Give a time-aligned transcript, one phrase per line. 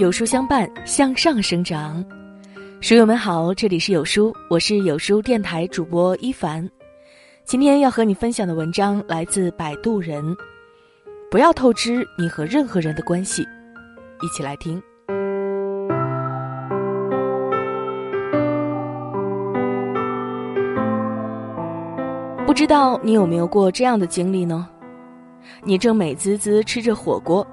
[0.00, 2.02] 有书相伴，向上生长。
[2.80, 6.66] 书友们好，这里是有书，我是有书电台主播一凡。
[7.44, 10.34] 今天要和你分享的文章来自摆渡人。
[11.30, 13.46] 不要透支你和任何人的关系，
[14.22, 14.82] 一起来听。
[22.46, 24.66] 不知道你有没有过这样的经历呢？
[25.62, 27.46] 你正美滋滋吃着火锅，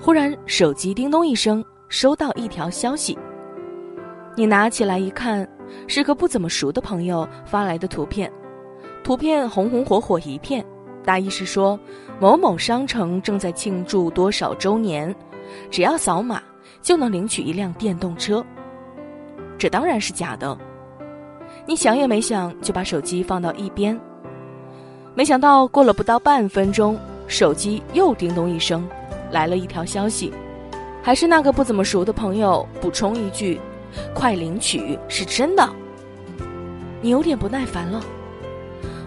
[0.00, 3.16] 忽然手机叮咚一声，收到一条消息。
[4.36, 5.48] 你拿起来一看，
[5.86, 8.30] 是个不怎么熟的朋友发来的图片，
[9.02, 10.64] 图片红红火火一片，
[11.04, 11.78] 大意是说
[12.20, 15.14] 某某商城正在庆祝多少周年，
[15.70, 16.42] 只要扫码
[16.82, 18.44] 就能领取一辆电动车。
[19.56, 20.56] 这当然是假的，
[21.66, 23.98] 你想也没想就把手机放到一边。
[25.14, 28.86] 没想到过了不到半分钟，手机又叮咚一声，
[29.30, 30.30] 来了一条消息，
[31.06, 33.60] 还是那个不怎么熟的朋友补充一句
[34.12, 35.64] ：“快领取，是真的。”
[37.00, 38.02] 你有点不耐烦了。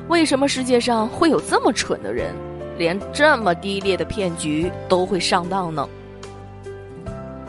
[0.08, 2.34] 为什么世界上会有这么蠢的人，
[2.78, 5.86] 连这么低劣的骗局都会上当呢？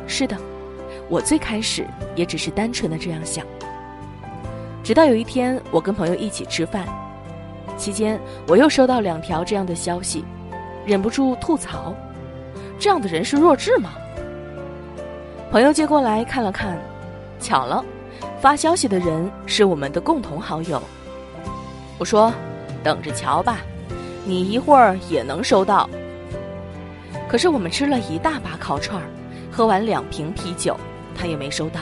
[0.09, 0.37] 是的，
[1.09, 3.47] 我最开始也只是单纯的这样想，
[4.83, 6.89] 直到有一天我跟朋友一起吃饭。
[7.77, 10.25] 期间，我又收到两条这样的消息，
[10.85, 11.95] 忍不住吐槽
[12.81, 13.91] ：“这样的人是弱智吗？”
[15.51, 16.79] 朋友接过来看了看，
[17.41, 17.85] 巧了，
[18.41, 20.81] 发消息的人是我们的共同好友。
[21.99, 22.33] 我说
[22.85, 23.59] ：“等着瞧吧，
[24.25, 25.91] 你一会儿也能收到。”
[27.29, 29.09] 可是我们吃了一大把烤串儿，
[29.51, 30.77] 喝完两瓶啤酒，
[31.17, 31.81] 他也没收到。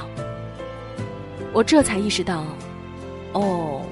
[1.52, 2.42] 我这才意识到，
[3.34, 3.83] 哦。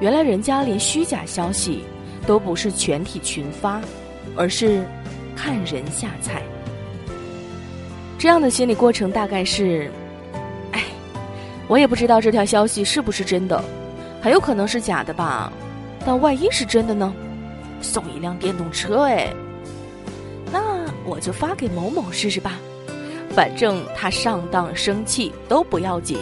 [0.00, 1.82] 原来人家连虚假消息
[2.26, 3.80] 都不是全体群发，
[4.36, 4.84] 而是
[5.34, 6.42] 看人下菜。
[8.24, 9.90] 这样的心理过程大概是：
[10.72, 10.82] 哎，
[11.68, 13.62] 我也不知道这条消息是不是真的，
[14.22, 15.52] 很有可能是假的吧。
[16.06, 17.12] 但万一是真的呢？
[17.82, 19.30] 送一辆电动车，哎，
[20.50, 22.52] 那我就发给某某试试吧，
[23.28, 26.16] 反正他上当生气都不要紧。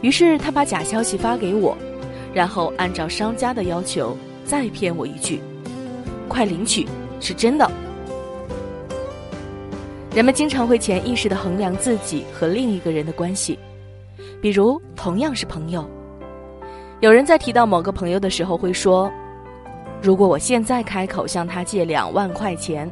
[0.00, 1.76] 于是他把假消息发给我。
[2.32, 5.40] 然后按照商家的要求再骗我一句
[6.30, 6.86] ：“快领取，
[7.18, 7.68] 是真的。”
[10.16, 13.58] 人们经常会潜意识的衡量自己和另一个人的关系，
[14.40, 15.86] 比如同样是朋友，
[17.00, 19.12] 有人在提到某个朋友的时候会说
[20.00, 22.90] ：“如果我现在开口向他借两万块钱，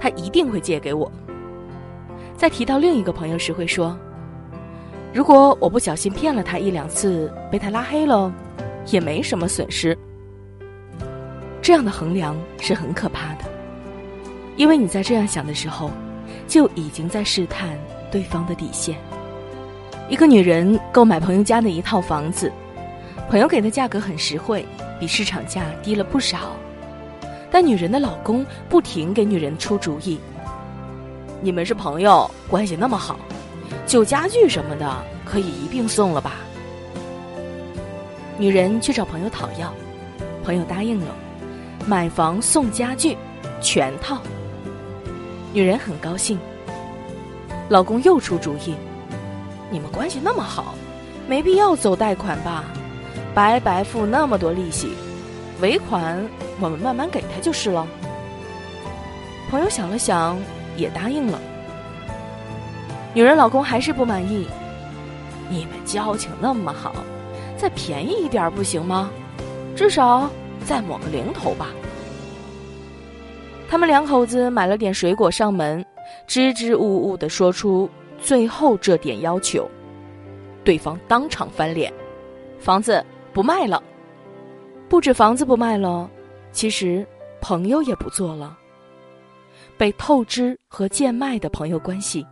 [0.00, 1.12] 他一定会借给我。”
[2.38, 3.94] 在提到另一个朋友时会说
[5.12, 8.32] ：“如果我不小心骗了他一两次，被他拉黑了。”
[8.90, 9.96] 也没什么损失。
[11.60, 13.44] 这样的衡量是很可怕的，
[14.56, 15.90] 因为你在这样想的时候，
[16.52, 17.78] 就已经在试探
[18.10, 18.94] 对方的底线。
[20.10, 22.52] 一个女人购买朋友家的一套房子，
[23.30, 24.62] 朋友给的价格很实惠，
[25.00, 26.54] 比市场价低了不少，
[27.50, 30.18] 但女人的老公不停给女人出主意。
[31.40, 33.18] 你们是朋友，关系那么好，
[33.86, 36.32] 旧家具什么的可以一并送了吧。
[38.36, 39.72] 女人去找朋友讨要，
[40.44, 41.14] 朋友答应了，
[41.86, 43.16] 买房送家具，
[43.62, 44.20] 全套。
[45.52, 46.38] 女人很高兴。
[47.68, 48.74] 老公又出主意，
[49.70, 50.74] 你们关系那么好，
[51.28, 52.64] 没必要走贷款吧，
[53.34, 54.92] 白白付那么多利息，
[55.60, 56.26] 尾款
[56.60, 57.86] 我们慢慢给他就是了。
[59.50, 60.38] 朋友想了想，
[60.76, 61.38] 也答应了。
[63.14, 64.46] 女人老公还是不满意，
[65.50, 66.94] 你们交情那么好。
[67.58, 69.10] 再便宜一点不行吗？
[69.76, 70.28] 至少
[70.64, 71.68] 再抹个零头吧。
[73.72, 75.82] 他们两口子买了点水果上门，
[76.26, 77.88] 支支吾吾的说出
[78.18, 79.66] 最后这点要求，
[80.62, 81.90] 对方当场翻脸，
[82.58, 83.02] 房子
[83.32, 83.82] 不卖了。
[84.90, 86.06] 不止房子不卖了，
[86.50, 87.06] 其实
[87.40, 88.58] 朋友也不做了。
[89.78, 92.26] 被透支和贱卖的朋友关系，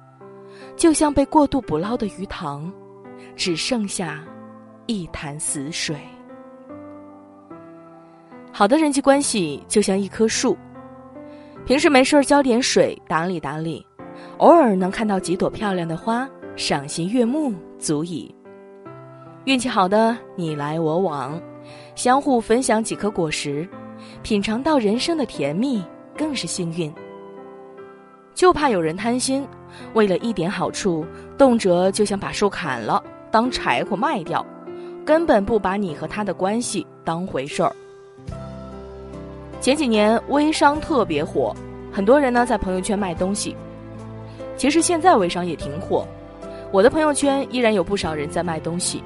[0.77, 2.71] 就像被过度捕捞的鱼塘，
[3.35, 4.23] 只剩下。
[4.87, 5.97] 一潭死水。
[8.53, 10.55] 好的人际关系就像一棵树，
[11.65, 13.87] 平时没事浇点水，打理打理，
[14.39, 18.35] 偶尔能看到几朵漂亮的花，赏心悦目足矣。
[19.45, 21.41] 运气好的你来我往，
[21.95, 23.69] 相互分享几颗果实，
[24.23, 25.83] 品尝到人生的甜蜜，
[26.17, 26.93] 更是幸运。
[28.35, 29.47] 就怕有人贪心，
[29.95, 31.07] 为了一点好处，
[31.39, 34.45] 动辄就想把树砍了当柴火卖掉。
[35.05, 37.75] 根本不把你和他的关系当回事儿。
[39.61, 41.55] 前几年微商特别火，
[41.93, 43.55] 很多人呢在朋友圈卖东西，
[44.57, 46.07] 其实现在微商也挺火，
[46.73, 49.03] 我的朋友圈依然有不少人在卖东西。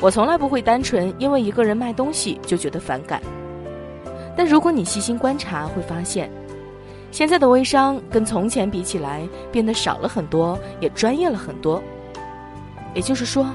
[0.00, 3.22] 我从来不会单纯因为一个人卖东西就觉得反感。
[4.36, 6.28] 但如果你细心观察，会发现，
[7.12, 11.80] 现在的微商跟从前比起来变得少了很多，也专业了很多。
[12.94, 13.46] 也就是说，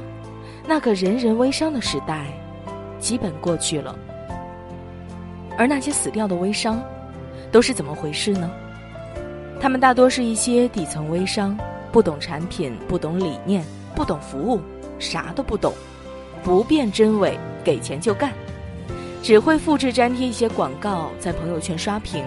[0.65, 2.27] 那个人人微商的时代，
[2.97, 3.94] 基本过去了。
[5.59, 6.81] 而那些死掉的微商，
[7.51, 8.50] 都是怎么回事呢？
[9.59, 11.57] 他们大多是一些底层微商，
[11.91, 13.61] 不懂产品，不懂理念，
[13.94, 14.61] 不懂服务，
[15.00, 15.73] 啥都不懂，
[16.41, 18.31] 不辨真伪，给钱就干。
[19.21, 22.23] 只会复制粘贴一些广告，在朋友圈刷屏。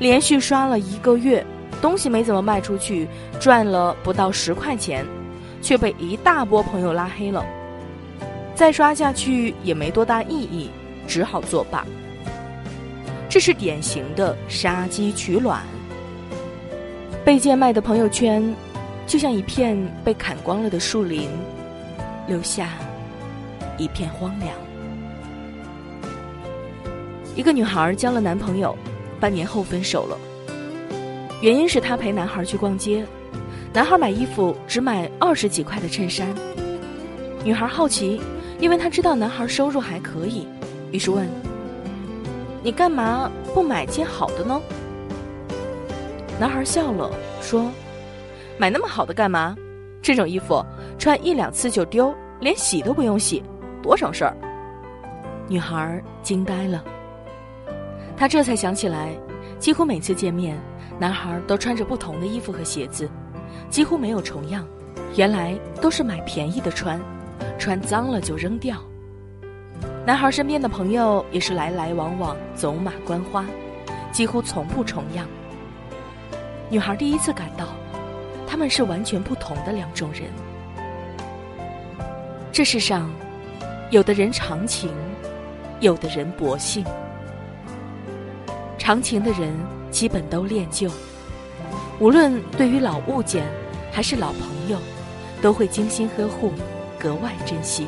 [0.00, 1.46] 连续刷了一个月，
[1.80, 3.06] 东西没怎么卖出去，
[3.38, 5.06] 赚了不到十块钱，
[5.62, 7.46] 却被一大波朋友拉黑了。
[8.56, 10.68] 再刷下去也没多大意义，
[11.06, 11.84] 只好作罢。
[13.28, 15.62] 这是典型的杀鸡取卵。
[17.24, 18.54] 被贱卖的朋友圈，
[19.06, 21.28] 就像一片被砍光了的树林，
[22.28, 22.70] 留下
[23.78, 24.50] 一片荒凉。
[27.34, 28.76] 一个女孩交了男朋友，
[29.18, 30.16] 半年后分手了。
[31.40, 33.04] 原因是她陪男孩去逛街，
[33.72, 36.28] 男孩买衣服只买二十几块的衬衫。
[37.42, 38.20] 女孩好奇，
[38.60, 40.46] 因为她知道男孩收入还可以，
[40.94, 41.28] 于是问
[42.62, 44.62] ：“你干嘛不买件好的呢？”
[46.38, 47.10] 男孩笑了，
[47.40, 47.68] 说
[48.56, 49.56] ：“买那么好的干嘛？
[50.00, 50.64] 这种衣服
[50.96, 53.42] 穿一两次就丢，连洗都不用洗，
[53.82, 54.36] 多省事儿。”
[55.50, 56.84] 女孩惊呆了。
[58.16, 59.12] 他这才想起来，
[59.58, 60.56] 几乎每次见面，
[60.96, 63.10] 男孩都穿着不同的衣服和鞋子，
[63.68, 64.64] 几乎没有重样。
[65.16, 67.00] 原来都是买便宜的穿，
[67.58, 68.76] 穿脏了就扔掉。
[70.06, 73.46] 男孩身边的朋友也是来来往往，走马观花，
[74.12, 75.26] 几乎从不重样。
[76.68, 77.68] 女孩第一次感到，
[78.46, 80.24] 他们是完全不同的两种人。
[82.52, 83.10] 这世上，
[83.90, 84.90] 有的人长情，
[85.80, 86.84] 有的人薄幸。
[88.76, 89.54] 长情的人
[89.90, 90.90] 基本都恋旧，
[91.98, 93.42] 无论对于老物件
[93.90, 94.78] 还是老朋友，
[95.40, 96.52] 都会精心呵护，
[96.98, 97.86] 格外珍惜。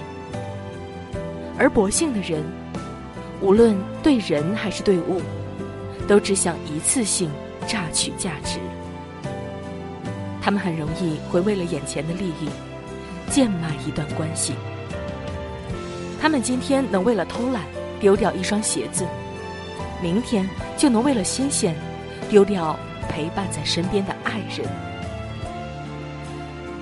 [1.59, 2.45] 而薄幸的人，
[3.41, 5.21] 无论对人还是对物，
[6.07, 7.31] 都只想一次性
[7.67, 8.59] 榨取价值。
[10.41, 12.49] 他们很容易会为了眼前的利益，
[13.31, 14.55] 贱卖一段关系。
[16.21, 17.63] 他们今天能为了偷懒
[18.01, 19.05] 丢掉一双鞋子。
[20.03, 21.75] 明天就能为了新鲜，
[22.29, 22.79] 丢掉
[23.09, 24.69] 陪伴在身边的爱人。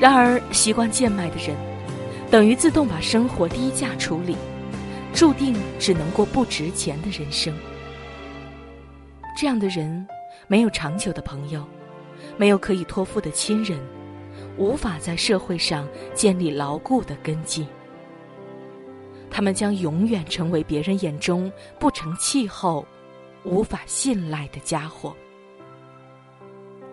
[0.00, 1.56] 然而，习惯贱卖的人，
[2.28, 4.36] 等于自动把生活低价处理，
[5.14, 7.54] 注定只能过不值钱的人生。
[9.36, 10.06] 这样的人，
[10.48, 11.64] 没有长久的朋友，
[12.36, 13.78] 没有可以托付的亲人，
[14.56, 17.66] 无法在社会上建立牢固的根基。
[19.30, 22.84] 他们将永远成为别人眼中不成气候。
[23.44, 25.14] 无法信赖的家伙，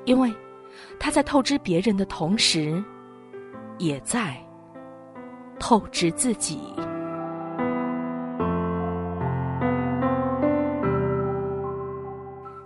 [0.04, 0.30] 因为
[1.00, 2.84] 他在透支别人的同时，
[3.78, 4.36] 也在
[5.58, 6.60] 透支自己。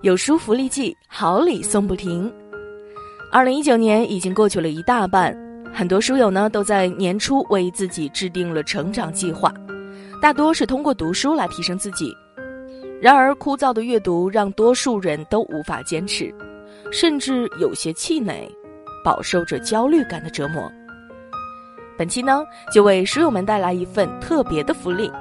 [0.05, 2.31] 有书福利季，好礼送不停。
[3.31, 5.35] 二零一九年已经过去了一大半，
[5.73, 9.51] 很多书友呢都在年初为自己制定了成长计划，
[10.21, 12.15] 大多是通过读书来提升自己。
[13.01, 16.31] 然而，枯燥的阅读让多数人都无法坚持，
[16.91, 18.47] 甚至有些气馁，
[19.03, 20.71] 饱受着焦虑感的折磨。
[21.97, 25.11] 本期呢，就为书友们带来一份特别的福利：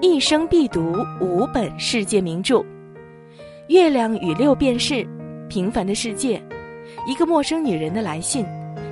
[0.00, 2.58] 一生必读五本世界名著，
[3.68, 4.94] 《月亮与六便士》
[5.48, 6.38] 《平凡的世界》
[7.10, 8.44] 《一个陌生女人的来信》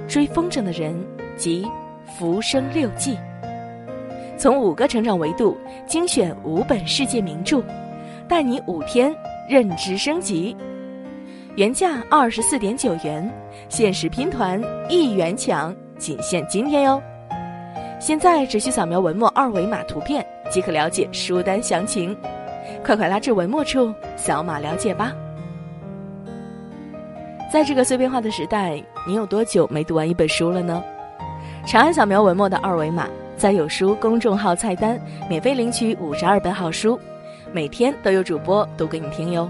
[0.12, 0.93] 《追风筝的人》
[1.37, 1.62] 及
[2.19, 3.14] 《浮生六记》，
[4.37, 7.62] 从五个成长维度精选五本世界名著。
[8.26, 9.14] 带你五天
[9.49, 10.57] 认知升级，
[11.54, 13.31] 原价二十四点九元，
[13.69, 17.00] 限时拼团一元抢，仅限今天哟！
[18.00, 22.16] 现在只需扫描文末二维码图片即可了解书单详情，
[22.84, 25.10] 快快拉至文末处扫码了解吧！
[27.50, 30.84] 在这个碎片化的时代，你有多久没读完一本书了呢？
[31.66, 35.00] 长按扫描文末的二维码，在有书公众号菜单
[35.30, 37.00] 免费领取五十二本好书。
[37.52, 39.48] 每天都有主播读给你听哟。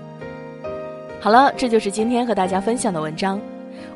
[1.21, 3.41] 好了，这就是今天和大家分享的文章。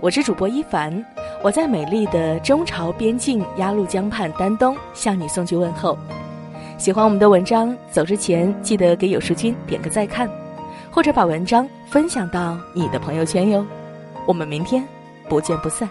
[0.00, 1.04] 我是主播一凡，
[1.44, 5.96] 我在美丽的中朝边境鸭绿江畔丹东向你送去问候。
[6.78, 10.30] 喜欢我们的文章，走之前记得给有书君点个再看，
[10.92, 13.66] 或者把文章分享到你的朋友圈哟。
[14.28, 14.86] 我们明天
[15.28, 15.90] 不见不散。